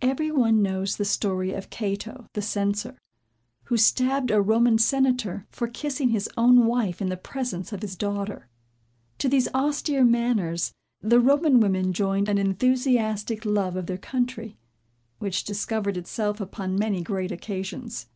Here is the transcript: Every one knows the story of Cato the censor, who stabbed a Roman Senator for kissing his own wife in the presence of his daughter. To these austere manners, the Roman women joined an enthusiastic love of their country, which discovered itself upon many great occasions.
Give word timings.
Every 0.00 0.30
one 0.30 0.62
knows 0.62 0.96
the 0.96 1.04
story 1.04 1.52
of 1.52 1.68
Cato 1.68 2.26
the 2.32 2.40
censor, 2.40 2.98
who 3.64 3.76
stabbed 3.76 4.30
a 4.30 4.40
Roman 4.40 4.78
Senator 4.78 5.46
for 5.50 5.68
kissing 5.68 6.08
his 6.08 6.30
own 6.34 6.64
wife 6.64 7.02
in 7.02 7.10
the 7.10 7.16
presence 7.18 7.70
of 7.70 7.82
his 7.82 7.94
daughter. 7.94 8.48
To 9.18 9.28
these 9.28 9.48
austere 9.52 10.02
manners, 10.02 10.72
the 11.02 11.20
Roman 11.20 11.60
women 11.60 11.92
joined 11.92 12.30
an 12.30 12.38
enthusiastic 12.38 13.44
love 13.44 13.76
of 13.76 13.84
their 13.84 13.98
country, 13.98 14.56
which 15.18 15.44
discovered 15.44 15.98
itself 15.98 16.40
upon 16.40 16.78
many 16.78 17.02
great 17.02 17.30
occasions. 17.30 18.06